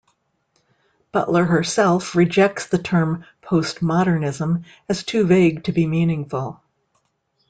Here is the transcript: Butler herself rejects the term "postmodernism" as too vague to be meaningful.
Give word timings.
Butler 1.11 1.45
herself 1.45 2.15
rejects 2.15 2.65
the 2.69 2.79
term 2.79 3.23
"postmodernism" 3.43 4.63
as 4.89 5.03
too 5.03 5.25
vague 5.27 5.65
to 5.65 5.73
be 5.73 5.85
meaningful. 5.85 6.59